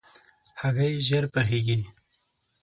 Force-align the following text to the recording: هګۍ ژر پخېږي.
هګۍ 0.61 0.93
ژر 1.07 1.23
پخېږي. 1.33 1.77